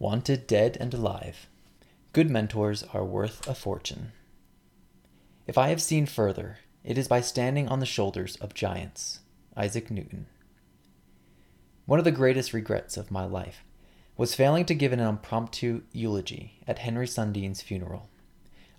Wanted 0.00 0.46
dead 0.46 0.78
and 0.80 0.94
alive. 0.94 1.46
Good 2.14 2.30
mentors 2.30 2.82
are 2.94 3.04
worth 3.04 3.46
a 3.46 3.54
fortune. 3.54 4.12
If 5.46 5.58
I 5.58 5.68
have 5.68 5.82
seen 5.82 6.06
further, 6.06 6.60
it 6.82 6.96
is 6.96 7.06
by 7.06 7.20
standing 7.20 7.68
on 7.68 7.80
the 7.80 7.86
shoulders 7.86 8.36
of 8.36 8.54
giants. 8.54 9.20
Isaac 9.58 9.90
Newton. 9.90 10.24
One 11.84 11.98
of 11.98 12.06
the 12.06 12.12
greatest 12.12 12.54
regrets 12.54 12.96
of 12.96 13.10
my 13.10 13.26
life 13.26 13.62
was 14.16 14.34
failing 14.34 14.64
to 14.64 14.74
give 14.74 14.94
an 14.94 15.00
impromptu 15.00 15.82
eulogy 15.92 16.62
at 16.66 16.78
Henry 16.78 17.06
Sundeen's 17.06 17.60
funeral. 17.60 18.08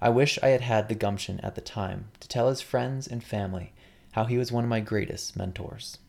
I 0.02 0.10
wish 0.10 0.40
I 0.42 0.48
had 0.48 0.62
had 0.62 0.90
the 0.90 0.96
gumption 0.96 1.40
at 1.42 1.54
the 1.54 1.62
time 1.62 2.10
to 2.20 2.28
tell 2.28 2.50
his 2.50 2.62
friends 2.62 3.06
and 3.06 3.24
family 3.24 3.74
how 4.14 4.26
he 4.26 4.40
was 4.40 4.52
one 4.52 4.64
of 4.64 4.72
my 4.72 4.80
greatest 4.80 5.38
mentors. 5.38 6.00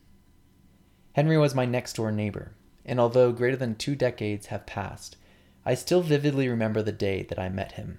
Henry 1.13 1.37
was 1.37 1.55
my 1.55 1.67
next 1.67 1.97
door 1.97 2.11
neighbor, 2.11 2.55
and 2.85 2.99
although 3.01 3.33
greater 3.33 3.57
than 3.57 3.75
two 3.75 3.95
decades 3.95 4.47
have 4.47 4.67
passed, 4.67 5.17
I 5.65 5.75
still 5.75 6.03
vividly 6.03 6.49
remember 6.49 6.83
the 6.83 6.93
day 6.93 7.23
that 7.25 7.39
I 7.39 7.49
met 7.49 7.73
him. 7.73 7.99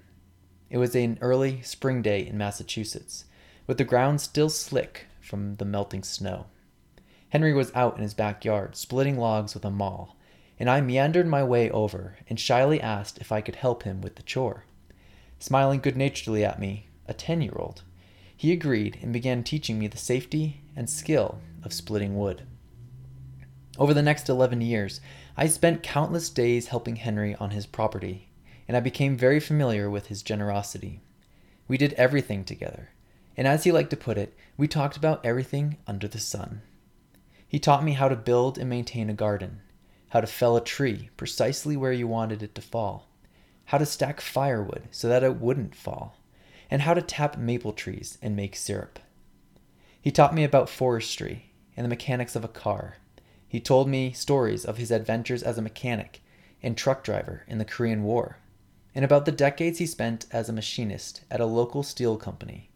It 0.70 0.78
was 0.78 0.94
an 0.94 1.18
early 1.20 1.62
spring 1.62 2.02
day 2.02 2.26
in 2.26 2.36
Massachusetts, 2.36 3.24
with 3.66 3.78
the 3.78 3.84
ground 3.84 4.20
still 4.20 4.50
slick 4.50 5.06
from 5.20 5.54
the 5.56 5.64
melting 5.64 6.02
snow. 6.02 6.46
Henry 7.30 7.52
was 7.52 7.72
out 7.74 7.96
in 7.96 8.02
his 8.02 8.14
backyard 8.14 8.76
splitting 8.76 9.18
logs 9.18 9.54
with 9.54 9.64
a 9.64 9.70
maul, 9.70 10.16
and 10.58 10.68
I 10.68 10.80
meandered 10.80 11.26
my 11.26 11.42
way 11.42 11.70
over 11.70 12.16
and 12.28 12.38
shyly 12.38 12.80
asked 12.80 13.18
if 13.18 13.32
I 13.32 13.40
could 13.40 13.56
help 13.56 13.82
him 13.82 14.00
with 14.00 14.16
the 14.16 14.22
chore. 14.22 14.64
Smiling 15.38 15.80
good 15.80 15.96
naturedly 15.96 16.44
at 16.44 16.60
me, 16.60 16.88
a 17.08 17.14
ten 17.14 17.40
year 17.40 17.56
old, 17.56 17.82
he 18.36 18.52
agreed 18.52 18.98
and 19.00 19.12
began 19.12 19.42
teaching 19.42 19.78
me 19.78 19.86
the 19.86 19.96
safety 19.96 20.62
and 20.76 20.90
skill 20.90 21.38
of 21.62 21.72
splitting 21.72 22.16
wood. 22.18 22.42
Over 23.76 23.92
the 23.92 24.02
next 24.02 24.28
11 24.28 24.60
years, 24.60 25.00
I 25.36 25.48
spent 25.48 25.82
countless 25.82 26.30
days 26.30 26.68
helping 26.68 26.96
Henry 26.96 27.34
on 27.34 27.50
his 27.50 27.66
property, 27.66 28.28
and 28.68 28.76
I 28.76 28.80
became 28.80 29.16
very 29.16 29.40
familiar 29.40 29.90
with 29.90 30.06
his 30.06 30.22
generosity. 30.22 31.00
We 31.66 31.76
did 31.76 31.92
everything 31.94 32.44
together, 32.44 32.90
and 33.36 33.48
as 33.48 33.64
he 33.64 33.72
liked 33.72 33.90
to 33.90 33.96
put 33.96 34.16
it, 34.16 34.36
we 34.56 34.68
talked 34.68 34.96
about 34.96 35.26
everything 35.26 35.78
under 35.88 36.06
the 36.06 36.20
sun. 36.20 36.62
He 37.48 37.58
taught 37.58 37.82
me 37.82 37.94
how 37.94 38.08
to 38.08 38.14
build 38.14 38.58
and 38.58 38.70
maintain 38.70 39.10
a 39.10 39.14
garden, 39.14 39.60
how 40.10 40.20
to 40.20 40.26
fell 40.28 40.56
a 40.56 40.62
tree 40.62 41.10
precisely 41.16 41.76
where 41.76 41.92
you 41.92 42.06
wanted 42.06 42.44
it 42.44 42.54
to 42.54 42.62
fall, 42.62 43.08
how 43.66 43.78
to 43.78 43.86
stack 43.86 44.20
firewood 44.20 44.84
so 44.92 45.08
that 45.08 45.24
it 45.24 45.40
wouldn't 45.40 45.74
fall, 45.74 46.16
and 46.70 46.82
how 46.82 46.94
to 46.94 47.02
tap 47.02 47.38
maple 47.38 47.72
trees 47.72 48.18
and 48.22 48.36
make 48.36 48.54
syrup. 48.54 49.00
He 50.00 50.12
taught 50.12 50.34
me 50.34 50.44
about 50.44 50.68
forestry 50.68 51.50
and 51.76 51.84
the 51.84 51.88
mechanics 51.88 52.36
of 52.36 52.44
a 52.44 52.48
car 52.48 52.98
he 53.48 53.60
told 53.60 53.88
me 53.88 54.12
stories 54.12 54.64
of 54.64 54.78
his 54.78 54.90
adventures 54.90 55.42
as 55.42 55.58
a 55.58 55.62
mechanic 55.62 56.22
and 56.62 56.76
truck 56.76 57.04
driver 57.04 57.44
in 57.46 57.58
the 57.58 57.64
Korean 57.64 58.02
War, 58.02 58.38
and 58.94 59.04
about 59.04 59.24
the 59.26 59.32
decades 59.32 59.78
he 59.78 59.86
spent 59.86 60.26
as 60.30 60.48
a 60.48 60.52
machinist 60.52 61.22
at 61.30 61.40
a 61.40 61.46
local 61.46 61.82
steel 61.82 62.16
company. 62.16 62.70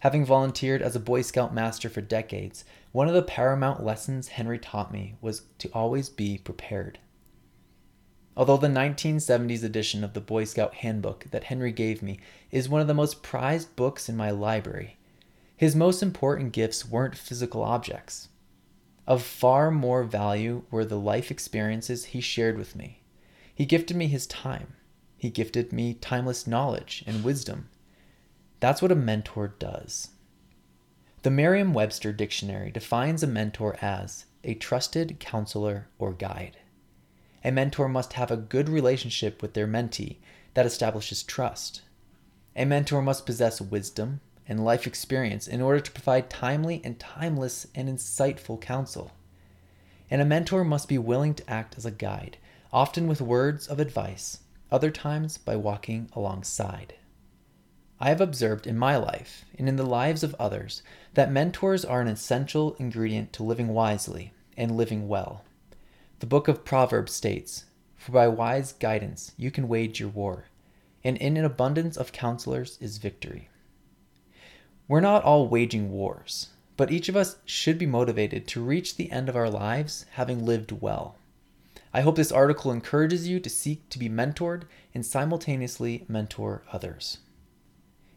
Having 0.00 0.24
volunteered 0.24 0.82
as 0.82 0.96
a 0.96 1.00
Boy 1.00 1.22
Scout 1.22 1.54
master 1.54 1.88
for 1.88 2.00
decades, 2.00 2.64
one 2.90 3.06
of 3.06 3.14
the 3.14 3.22
paramount 3.22 3.84
lessons 3.84 4.28
Henry 4.28 4.58
taught 4.58 4.92
me 4.92 5.14
was 5.20 5.42
to 5.58 5.70
always 5.72 6.08
be 6.08 6.38
prepared. 6.38 6.98
Although 8.36 8.56
the 8.56 8.68
1970s 8.68 9.62
edition 9.62 10.02
of 10.02 10.14
the 10.14 10.20
Boy 10.20 10.44
Scout 10.44 10.74
Handbook 10.74 11.26
that 11.30 11.44
Henry 11.44 11.70
gave 11.70 12.02
me 12.02 12.18
is 12.50 12.68
one 12.68 12.80
of 12.80 12.86
the 12.86 12.94
most 12.94 13.22
prized 13.22 13.76
books 13.76 14.08
in 14.08 14.16
my 14.16 14.30
library, 14.30 14.96
his 15.56 15.76
most 15.76 16.02
important 16.02 16.52
gifts 16.52 16.88
weren't 16.88 17.16
physical 17.16 17.62
objects. 17.62 18.28
Of 19.06 19.22
far 19.22 19.70
more 19.70 20.04
value 20.04 20.64
were 20.70 20.84
the 20.84 20.98
life 20.98 21.30
experiences 21.30 22.06
he 22.06 22.20
shared 22.20 22.56
with 22.56 22.76
me. 22.76 23.02
He 23.54 23.66
gifted 23.66 23.96
me 23.96 24.06
his 24.06 24.26
time. 24.26 24.74
He 25.16 25.30
gifted 25.30 25.72
me 25.72 25.94
timeless 25.94 26.46
knowledge 26.46 27.04
and 27.06 27.24
wisdom. 27.24 27.68
That's 28.60 28.80
what 28.80 28.92
a 28.92 28.96
mentor 28.96 29.54
does. 29.58 30.10
The 31.22 31.30
Merriam 31.30 31.72
Webster 31.72 32.12
Dictionary 32.12 32.70
defines 32.70 33.22
a 33.22 33.28
mentor 33.28 33.76
as 33.80 34.26
a 34.44 34.54
trusted 34.54 35.20
counselor 35.20 35.88
or 35.98 36.12
guide. 36.12 36.58
A 37.44 37.50
mentor 37.50 37.88
must 37.88 38.14
have 38.14 38.30
a 38.30 38.36
good 38.36 38.68
relationship 38.68 39.42
with 39.42 39.54
their 39.54 39.66
mentee 39.66 40.18
that 40.54 40.66
establishes 40.66 41.22
trust. 41.22 41.82
A 42.54 42.64
mentor 42.64 43.02
must 43.02 43.26
possess 43.26 43.60
wisdom, 43.60 44.20
and 44.48 44.64
life 44.64 44.86
experience 44.86 45.46
in 45.46 45.60
order 45.60 45.80
to 45.80 45.92
provide 45.92 46.28
timely 46.28 46.80
and 46.84 46.98
timeless 46.98 47.66
and 47.74 47.88
insightful 47.88 48.60
counsel. 48.60 49.12
And 50.10 50.20
a 50.20 50.26
mentor 50.26 50.64
must 50.64 50.88
be 50.88 50.98
willing 50.98 51.34
to 51.34 51.50
act 51.50 51.76
as 51.78 51.86
a 51.86 51.90
guide, 51.90 52.36
often 52.72 53.06
with 53.06 53.20
words 53.20 53.66
of 53.66 53.80
advice, 53.80 54.40
other 54.70 54.90
times 54.90 55.38
by 55.38 55.56
walking 55.56 56.10
alongside. 56.14 56.94
I 58.00 58.08
have 58.08 58.20
observed 58.20 58.66
in 58.66 58.76
my 58.76 58.96
life 58.96 59.44
and 59.56 59.68
in 59.68 59.76
the 59.76 59.86
lives 59.86 60.24
of 60.24 60.34
others 60.34 60.82
that 61.14 61.30
mentors 61.30 61.84
are 61.84 62.00
an 62.00 62.08
essential 62.08 62.74
ingredient 62.80 63.32
to 63.34 63.44
living 63.44 63.68
wisely 63.68 64.32
and 64.56 64.76
living 64.76 65.06
well. 65.06 65.44
The 66.18 66.26
book 66.26 66.48
of 66.48 66.64
Proverbs 66.64 67.12
states, 67.12 67.66
For 67.94 68.10
by 68.10 68.26
wise 68.26 68.72
guidance 68.72 69.32
you 69.36 69.52
can 69.52 69.68
wage 69.68 70.00
your 70.00 70.08
war, 70.08 70.46
and 71.04 71.16
in 71.16 71.36
an 71.36 71.44
abundance 71.44 71.96
of 71.96 72.10
counselors 72.10 72.76
is 72.80 72.98
victory. 72.98 73.48
We're 74.88 75.00
not 75.00 75.22
all 75.22 75.48
waging 75.48 75.90
wars, 75.90 76.50
but 76.76 76.90
each 76.90 77.08
of 77.08 77.16
us 77.16 77.36
should 77.44 77.78
be 77.78 77.86
motivated 77.86 78.48
to 78.48 78.62
reach 78.62 78.96
the 78.96 79.10
end 79.12 79.28
of 79.28 79.36
our 79.36 79.48
lives 79.48 80.06
having 80.12 80.44
lived 80.44 80.72
well. 80.72 81.16
I 81.94 82.00
hope 82.00 82.16
this 82.16 82.32
article 82.32 82.72
encourages 82.72 83.28
you 83.28 83.38
to 83.40 83.50
seek 83.50 83.88
to 83.90 83.98
be 83.98 84.08
mentored 84.08 84.62
and 84.94 85.04
simultaneously 85.04 86.04
mentor 86.08 86.62
others. 86.72 87.18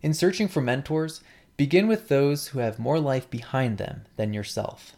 In 0.01 0.13
searching 0.13 0.47
for 0.47 0.61
mentors, 0.61 1.21
begin 1.57 1.87
with 1.87 2.07
those 2.07 2.47
who 2.47 2.59
have 2.59 2.79
more 2.79 2.99
life 2.99 3.29
behind 3.29 3.77
them 3.77 4.03
than 4.15 4.33
yourself. 4.33 4.95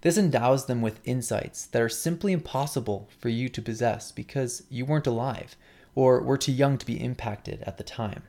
This 0.00 0.18
endows 0.18 0.66
them 0.66 0.82
with 0.82 1.00
insights 1.04 1.66
that 1.66 1.80
are 1.80 1.88
simply 1.88 2.32
impossible 2.32 3.08
for 3.18 3.28
you 3.28 3.48
to 3.48 3.62
possess 3.62 4.12
because 4.12 4.64
you 4.68 4.84
weren't 4.84 5.06
alive 5.06 5.56
or 5.94 6.20
were 6.20 6.36
too 6.36 6.52
young 6.52 6.76
to 6.78 6.86
be 6.86 7.02
impacted 7.02 7.62
at 7.62 7.78
the 7.78 7.84
time. 7.84 8.22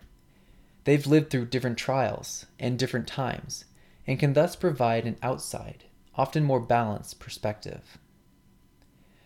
They've 0.86 1.06
lived 1.06 1.32
through 1.32 1.48
different 1.48 1.78
trials 1.78 2.46
and 2.60 2.80
different 2.80 3.08
times, 3.08 3.66
and 4.08 4.20
can 4.20 4.34
thus 4.34 4.56
provide 4.56 5.06
an 5.06 5.18
outside, 5.22 5.86
often 6.16 6.44
more 6.44 6.60
balanced 6.60 7.20
perspective. 7.20 7.98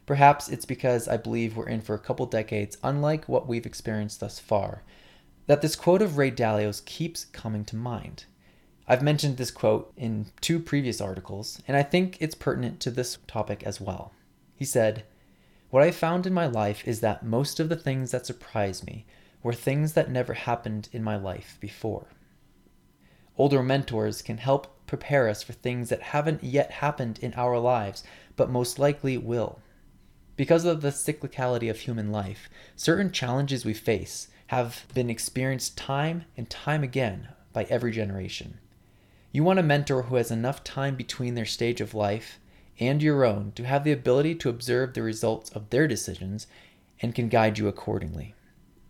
Perhaps 0.06 0.50
it's 0.50 0.66
because 0.66 1.08
I 1.08 1.18
believe 1.18 1.56
we're 1.56 1.68
in 1.68 1.81
for 1.81 1.94
a 1.94 2.00
couple 2.00 2.25
decades 2.25 2.78
unlike 2.81 3.30
what 3.30 3.47
we've 3.47 3.66
experienced 3.66 4.22
thus 4.22 4.40
far, 4.40 4.84
that 5.47 5.62
this 5.62 5.75
quote 5.75 6.02
of 6.02 6.18
Ray 6.18 6.31
Dalio's 6.31 6.81
keeps 6.81 7.25
coming 7.25 7.66
to 7.66 7.76
mind. 7.76 8.24
I've 8.88 9.03
mentioned 9.03 9.38
this 9.38 9.52
quote 9.52 9.94
in 9.97 10.28
two 10.41 10.59
previous 10.59 11.02
articles, 11.02 11.62
and 11.68 11.76
I 11.76 11.84
think 11.84 12.18
it's 12.22 12.36
pertinent 12.36 12.80
to 12.80 12.91
this 12.91 13.18
topic 13.28 13.64
as 13.64 13.81
well. 13.81 14.14
He 14.56 14.66
said, 14.66 15.03
What 15.70 15.84
I 15.84 15.91
found 15.91 16.26
in 16.26 16.34
my 16.34 16.47
life 16.47 16.88
is 16.88 17.02
that 17.02 17.26
most 17.26 17.59
of 17.59 17.68
the 17.70 17.76
things 17.76 18.12
that 18.12 18.26
surprise 18.26 18.84
me 18.84 19.06
were 19.41 19.53
things 19.53 19.94
that 19.94 20.11
never 20.11 20.33
happened 20.33 20.89
in 20.91 21.03
my 21.03 21.16
life 21.16 21.57
before. 21.59 22.07
Older 23.38 23.63
mentors 23.63 24.22
can 24.22 24.38
help 24.38 24.85
prepare 24.85 25.29
us 25.29 25.44
for 25.44 25.53
things 25.53 25.89
that 25.89 26.01
haven't 26.01 26.44
yet 26.44 26.72
happened 26.72 27.19
in 27.22 27.33
our 27.35 27.57
lives, 27.57 28.03
but 28.35 28.49
most 28.49 28.79
likely 28.79 29.17
will. 29.17 29.59
Because 30.35 30.66
of 30.66 30.81
the 30.81 30.89
cyclicality 30.89 31.69
of 31.69 31.79
human 31.79 32.11
life, 32.11 32.49
certain 32.75 33.11
challenges 33.11 33.63
we 33.63 33.73
face 33.73 34.29
have 34.47 34.85
been 34.94 35.09
experienced 35.09 35.78
time 35.78 36.25
and 36.35 36.49
time 36.49 36.83
again 36.83 37.29
by 37.53 37.66
every 37.66 37.91
generation. 37.91 38.57
You 39.31 39.44
want 39.44 39.59
a 39.59 39.63
mentor 39.63 40.03
who 40.03 40.16
has 40.16 40.31
enough 40.31 40.63
time 40.63 40.95
between 40.95 41.35
their 41.35 41.45
stage 41.45 41.81
of 41.81 41.94
life 41.94 42.39
and 42.79 43.03
your 43.03 43.25
own 43.25 43.51
to 43.55 43.63
have 43.66 43.83
the 43.83 43.91
ability 43.91 44.35
to 44.35 44.49
observe 44.49 44.94
the 44.94 45.03
results 45.03 45.49
of 45.51 45.69
their 45.69 45.88
decisions 45.88 46.47
and 47.01 47.13
can 47.13 47.29
guide 47.29 47.57
you 47.57 47.67
accordingly. 47.67 48.34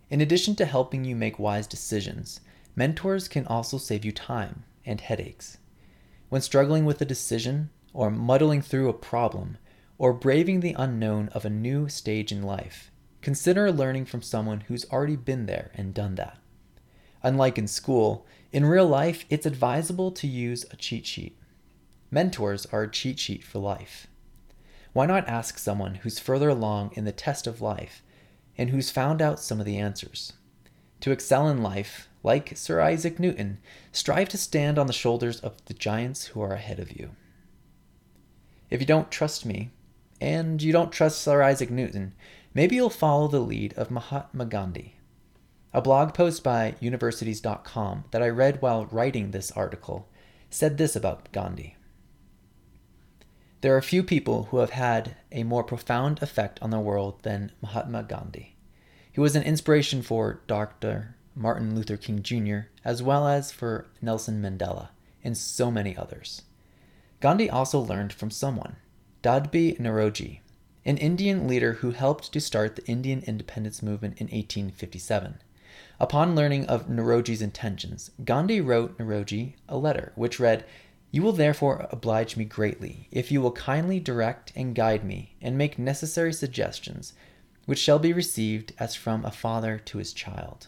In 0.10 0.22
addition 0.22 0.56
to 0.56 0.66
helping 0.66 1.06
you 1.06 1.16
make 1.16 1.38
wise 1.38 1.68
decisions, 1.68 2.42
mentors 2.76 3.28
can 3.28 3.46
also 3.46 3.78
save 3.78 4.04
you 4.04 4.12
time 4.12 4.64
and 4.84 5.00
headaches. 5.00 5.58
When 6.30 6.42
struggling 6.42 6.84
with 6.84 7.00
a 7.02 7.06
decision, 7.06 7.70
or 7.94 8.10
muddling 8.10 8.62
through 8.62 8.90
a 8.90 8.94
problem, 8.94 9.58
or 10.00 10.14
braving 10.14 10.62
the 10.62 10.76
unknown 10.78 11.30
of 11.30 11.46
a 11.46 11.50
new 11.50 11.90
stage 11.90 12.32
in 12.32 12.42
life, 12.42 12.92
consider 13.22 13.72
learning 13.72 14.06
from 14.06 14.22
someone 14.22 14.62
who's 14.62 14.86
already 14.92 15.16
been 15.16 15.46
there 15.46 15.70
and 15.76 15.94
done 15.94 16.16
that. 16.16 16.38
Unlike 17.22 17.58
in 17.58 17.68
school, 17.68 18.26
in 18.52 18.66
real 18.66 18.88
life, 18.88 19.26
it's 19.30 19.46
advisable 19.46 20.12
to 20.12 20.28
use 20.28 20.66
a 20.72 20.76
cheat 20.76 21.06
sheet. 21.06 21.38
Mentors 22.10 22.66
are 22.68 22.84
a 22.84 22.92
cheat 22.92 23.20
sheet 23.20 23.44
for 23.44 23.60
life. 23.60 24.08
Why 24.94 25.06
not 25.06 25.28
ask 25.28 25.60
someone 25.60 25.96
who's 25.96 26.18
further 26.18 26.50
along 26.50 26.92
in 26.96 27.06
the 27.06 27.12
test 27.12 27.46
of 27.46 27.62
life 27.62 28.02
and 28.60 28.72
who's 28.72 28.92
found 28.92 29.22
out 29.22 29.40
some 29.40 29.62
of 29.62 29.66
the 29.66 29.78
answers. 29.78 30.34
To 31.00 31.12
excel 31.12 31.48
in 31.48 31.64
life, 31.64 32.10
like 32.24 32.58
Sir 32.58 32.82
Isaac 32.82 33.18
Newton, 33.18 33.60
strive 33.94 34.28
to 34.30 34.38
stand 34.38 34.78
on 34.78 34.86
the 34.86 34.92
shoulders 34.92 35.40
of 35.40 35.64
the 35.66 35.74
giants 35.74 36.26
who 36.28 36.42
are 36.42 36.52
ahead 36.52 36.78
of 36.78 36.92
you. 36.92 37.12
If 38.70 38.82
you 38.82 38.86
don't 38.86 39.10
trust 39.10 39.46
me, 39.46 39.72
and 40.20 40.62
you 40.62 40.74
don't 40.74 40.92
trust 40.92 41.22
Sir 41.22 41.42
Isaac 41.42 41.72
Newton, 41.72 42.14
maybe 42.54 42.76
you'll 42.76 42.90
follow 42.90 43.30
the 43.30 43.40
lead 43.40 43.74
of 43.76 43.90
Mahatma 43.90 44.44
Gandhi. 44.46 44.98
A 45.74 45.82
blog 45.82 46.14
post 46.14 46.44
by 46.44 46.76
universities.com 46.82 48.04
that 48.12 48.22
I 48.22 48.28
read 48.28 48.62
while 48.62 48.88
writing 48.88 49.32
this 49.32 49.52
article 49.52 50.10
said 50.50 50.78
this 50.78 50.98
about 50.98 51.32
Gandhi. 51.32 51.78
There 53.62 53.76
are 53.76 53.82
few 53.82 54.04
people 54.04 54.44
who 54.46 54.60
have 54.60 54.70
had 54.70 55.18
a 55.34 55.44
more 55.44 55.66
profound 55.66 56.24
effect 56.24 56.60
on 56.62 56.70
the 56.70 56.80
world 56.80 57.24
than 57.24 57.52
Mahatma 57.62 58.04
Gandhi. 58.04 58.56
He 59.12 59.20
was 59.20 59.36
an 59.36 59.44
inspiration 59.44 60.02
for 60.02 60.40
Dr. 60.48 61.16
Martin 61.36 61.76
Luther 61.76 61.98
King 61.98 62.24
Jr., 62.24 62.70
as 62.86 63.04
well 63.04 63.28
as 63.28 63.52
for 63.52 63.88
Nelson 64.02 64.42
Mandela 64.42 64.90
and 65.26 65.38
so 65.38 65.70
many 65.70 65.98
others. 65.98 66.44
Gandhi 67.20 67.50
also 67.50 67.80
learned 67.80 68.14
from 68.14 68.32
someone, 68.32 68.78
Dadabhai 69.24 69.78
Naoroji, 69.78 70.40
an 70.86 70.98
Indian 70.98 71.46
leader 71.46 71.74
who 71.74 71.92
helped 71.92 72.32
to 72.32 72.40
start 72.40 72.78
the 72.78 72.88
Indian 72.88 73.22
independence 73.24 73.84
movement 73.84 74.18
in 74.20 74.28
1857. 74.28 75.42
Upon 76.00 76.34
learning 76.34 76.66
of 76.68 76.88
Naoroji's 76.88 77.42
intentions, 77.42 78.12
Gandhi 78.24 78.62
wrote 78.62 78.98
Naoroji 78.98 79.56
a 79.68 79.78
letter 79.78 80.14
which 80.16 80.40
read, 80.40 80.64
You 81.12 81.24
will 81.24 81.32
therefore 81.32 81.88
oblige 81.92 82.38
me 82.38 82.46
greatly 82.46 83.08
if 83.12 83.32
you 83.32 83.42
will 83.42 83.52
kindly 83.52 84.00
direct 84.00 84.52
and 84.56 84.76
guide 84.76 85.04
me 85.04 85.36
and 85.42 85.58
make 85.58 85.80
necessary 85.80 86.34
suggestions, 86.34 87.14
which 87.66 87.80
shall 87.80 88.00
be 88.00 88.14
received 88.14 88.74
as 88.78 88.96
from 88.96 89.26
a 89.26 89.32
father 89.32 89.80
to 89.86 89.98
his 89.98 90.14
child. 90.14 90.68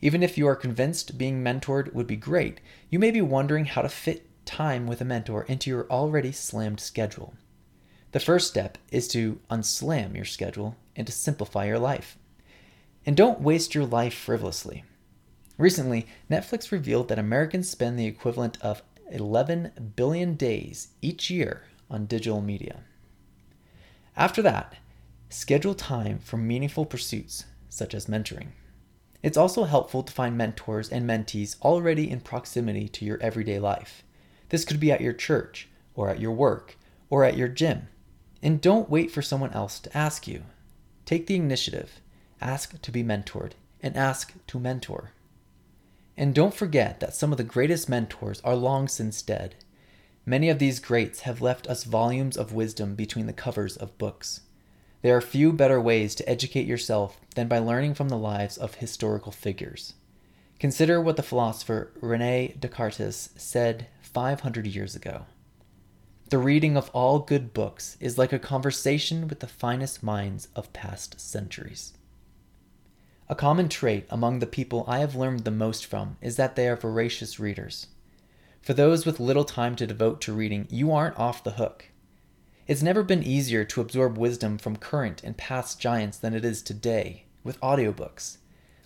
Even 0.00 0.22
if 0.22 0.36
you 0.36 0.48
are 0.48 0.56
convinced 0.56 1.16
being 1.16 1.44
mentored 1.44 1.92
would 1.94 2.08
be 2.08 2.16
great, 2.16 2.60
you 2.90 2.98
may 2.98 3.12
be 3.12 3.20
wondering 3.20 3.66
how 3.66 3.82
to 3.82 3.88
fit 3.88 4.26
time 4.44 4.88
with 4.88 5.00
a 5.00 5.04
mentor 5.04 5.44
into 5.44 5.70
your 5.70 5.88
already 5.88 6.32
slammed 6.32 6.80
schedule. 6.80 7.34
The 8.10 8.18
first 8.20 8.48
step 8.48 8.78
is 8.90 9.06
to 9.08 9.40
unslam 9.48 10.16
your 10.16 10.24
schedule 10.24 10.76
and 10.96 11.06
to 11.06 11.12
simplify 11.12 11.66
your 11.66 11.78
life. 11.78 12.18
And 13.06 13.16
don't 13.16 13.40
waste 13.40 13.74
your 13.76 13.86
life 13.86 14.14
frivolously. 14.14 14.84
Recently, 15.62 16.08
Netflix 16.28 16.72
revealed 16.72 17.06
that 17.06 17.20
Americans 17.20 17.70
spend 17.70 17.96
the 17.96 18.06
equivalent 18.06 18.58
of 18.62 18.82
11 19.12 19.92
billion 19.94 20.34
days 20.34 20.88
each 21.00 21.30
year 21.30 21.62
on 21.88 22.06
digital 22.06 22.40
media. 22.40 22.80
After 24.16 24.42
that, 24.42 24.74
schedule 25.28 25.76
time 25.76 26.18
for 26.18 26.36
meaningful 26.36 26.84
pursuits 26.84 27.44
such 27.68 27.94
as 27.94 28.06
mentoring. 28.06 28.48
It's 29.22 29.36
also 29.36 29.62
helpful 29.62 30.02
to 30.02 30.12
find 30.12 30.36
mentors 30.36 30.88
and 30.88 31.08
mentees 31.08 31.54
already 31.62 32.10
in 32.10 32.22
proximity 32.22 32.88
to 32.88 33.04
your 33.04 33.22
everyday 33.22 33.60
life. 33.60 34.02
This 34.48 34.64
could 34.64 34.80
be 34.80 34.90
at 34.90 35.00
your 35.00 35.12
church, 35.12 35.68
or 35.94 36.08
at 36.10 36.18
your 36.18 36.32
work, 36.32 36.76
or 37.08 37.22
at 37.22 37.36
your 37.36 37.46
gym. 37.46 37.86
And 38.42 38.60
don't 38.60 38.90
wait 38.90 39.12
for 39.12 39.22
someone 39.22 39.52
else 39.52 39.78
to 39.78 39.96
ask 39.96 40.26
you. 40.26 40.42
Take 41.04 41.28
the 41.28 41.36
initiative, 41.36 42.00
ask 42.40 42.82
to 42.82 42.90
be 42.90 43.04
mentored, 43.04 43.52
and 43.80 43.96
ask 43.96 44.34
to 44.48 44.58
mentor. 44.58 45.12
And 46.22 46.36
don't 46.36 46.54
forget 46.54 47.00
that 47.00 47.16
some 47.16 47.32
of 47.32 47.36
the 47.36 47.42
greatest 47.42 47.88
mentors 47.88 48.40
are 48.42 48.54
long 48.54 48.86
since 48.86 49.22
dead. 49.22 49.56
Many 50.24 50.50
of 50.50 50.60
these 50.60 50.78
greats 50.78 51.22
have 51.22 51.42
left 51.42 51.66
us 51.66 51.82
volumes 51.82 52.36
of 52.36 52.52
wisdom 52.52 52.94
between 52.94 53.26
the 53.26 53.32
covers 53.32 53.76
of 53.76 53.98
books. 53.98 54.42
There 55.02 55.16
are 55.16 55.20
few 55.20 55.52
better 55.52 55.80
ways 55.80 56.14
to 56.14 56.28
educate 56.28 56.68
yourself 56.68 57.18
than 57.34 57.48
by 57.48 57.58
learning 57.58 57.94
from 57.94 58.08
the 58.08 58.16
lives 58.16 58.56
of 58.56 58.76
historical 58.76 59.32
figures. 59.32 59.94
Consider 60.60 61.00
what 61.00 61.16
the 61.16 61.24
philosopher 61.24 61.90
Rene 62.00 62.54
Descartes 62.56 63.30
said 63.34 63.88
500 64.02 64.64
years 64.68 64.94
ago. 64.94 65.26
The 66.28 66.38
reading 66.38 66.76
of 66.76 66.88
all 66.90 67.18
good 67.18 67.52
books 67.52 67.96
is 67.98 68.16
like 68.16 68.32
a 68.32 68.38
conversation 68.38 69.26
with 69.26 69.40
the 69.40 69.48
finest 69.48 70.04
minds 70.04 70.46
of 70.54 70.72
past 70.72 71.20
centuries. 71.20 71.94
A 73.32 73.34
common 73.34 73.70
trait 73.70 74.04
among 74.10 74.40
the 74.40 74.46
people 74.46 74.84
I 74.86 74.98
have 74.98 75.14
learned 75.14 75.44
the 75.44 75.50
most 75.50 75.86
from 75.86 76.18
is 76.20 76.36
that 76.36 76.54
they 76.54 76.68
are 76.68 76.76
voracious 76.76 77.40
readers. 77.40 77.86
For 78.60 78.74
those 78.74 79.06
with 79.06 79.20
little 79.20 79.46
time 79.46 79.74
to 79.76 79.86
devote 79.86 80.20
to 80.20 80.34
reading, 80.34 80.66
you 80.68 80.92
aren't 80.92 81.18
off 81.18 81.42
the 81.42 81.52
hook. 81.52 81.86
It's 82.66 82.82
never 82.82 83.02
been 83.02 83.22
easier 83.22 83.64
to 83.64 83.80
absorb 83.80 84.18
wisdom 84.18 84.58
from 84.58 84.76
current 84.76 85.24
and 85.24 85.34
past 85.34 85.80
giants 85.80 86.18
than 86.18 86.34
it 86.34 86.44
is 86.44 86.60
today 86.60 87.24
with 87.42 87.58
audiobooks. 87.62 88.36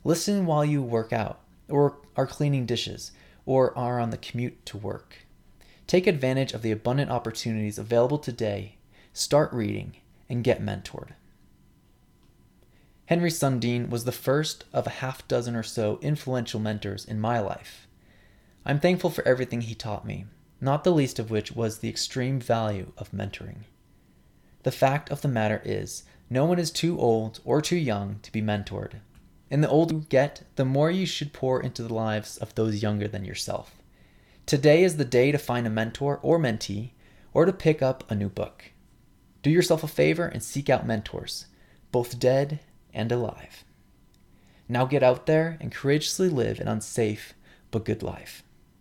Listen 0.05 0.47
while 0.47 0.65
you 0.65 0.81
work 0.81 1.13
out, 1.13 1.41
or 1.69 1.99
are 2.15 2.29
cleaning 2.29 2.67
dishes, 2.67 3.11
or 3.47 3.77
are 3.77 3.99
on 3.99 4.11
the 4.11 4.17
commute 4.17 4.65
to 4.67 4.79
work. 4.79 5.27
Take 5.89 6.07
advantage 6.07 6.53
of 6.53 6.63
the 6.63 6.71
abundant 6.71 7.11
opportunities 7.11 7.81
available 7.81 8.19
today, 8.19 8.77
start 9.13 9.53
reading, 9.53 9.97
and 10.29 10.45
get 10.45 10.63
mentored. 10.63 11.15
Henry 13.07 13.31
Sundeen 13.31 13.89
was 13.89 14.05
the 14.05 14.11
first 14.11 14.65
of 14.73 14.85
a 14.87 14.99
half 14.99 15.27
dozen 15.29 15.55
or 15.55 15.63
so 15.63 16.01
influential 16.03 16.59
mentors 16.59 17.05
in 17.05 17.21
my 17.21 17.39
life. 17.39 17.87
I'm 18.65 18.81
thankful 18.81 19.11
for 19.11 19.27
everything 19.27 19.61
he 19.61 19.77
taught 19.77 20.05
me, 20.05 20.27
not 20.61 20.83
the 20.83 20.93
least 20.93 21.21
of 21.21 21.31
which 21.31 21.53
was 21.53 21.79
the 21.79 21.89
extreme 21.89 22.41
value 22.41 22.91
of 22.99 23.13
mentoring. 23.13 23.59
The 24.65 24.73
fact 24.73 25.09
of 25.11 25.23
the 25.23 25.29
matter 25.29 25.63
is, 25.65 26.03
no 26.29 26.45
one 26.47 26.59
is 26.59 26.73
too 26.73 26.99
old 26.99 27.39
or 27.45 27.63
too 27.63 27.77
young 27.77 28.19
to 28.23 28.33
be 28.33 28.43
mentored. 28.43 28.95
And 29.53 29.63
the 29.63 29.69
older 29.69 29.95
you 29.95 30.07
get, 30.09 30.43
the 30.57 30.65
more 30.65 30.91
you 30.91 31.07
should 31.07 31.33
pour 31.33 31.63
into 31.63 31.85
the 31.85 31.95
lives 31.95 32.37
of 32.39 32.57
those 32.57 32.83
younger 32.83 33.07
than 33.07 33.25
yourself. 33.25 33.77
Today 34.47 34.83
is 34.83 34.97
the 34.97 35.05
day 35.05 35.31
to 35.31 35.39
find 35.39 35.65
a 35.65 35.71
mentor 35.71 36.19
or 36.25 36.41
mentee, 36.41 36.91
or 37.33 37.45
to 37.45 37.53
pick 37.53 37.83
up 37.83 38.11
a 38.11 38.17
new 38.17 38.29
book. 38.29 38.73
Do 39.45 39.51
yourself 39.51 39.85
a 39.85 39.89
favor 39.89 40.27
and 40.27 40.43
seek 40.43 40.69
out 40.69 40.85
mentors, 40.85 41.47
both 41.93 42.19
dead 42.19 42.59
and 42.97 43.13
alive. 43.13 43.63
Now 44.69 44.87
get 44.87 45.05
out 45.05 45.27
there 45.27 45.59
and 45.61 45.71
courageously 45.71 46.29
live 46.29 46.59
an 46.59 46.67
unsafe 46.67 47.35
but 47.71 47.85
good 47.85 48.03
life. 48.03 48.43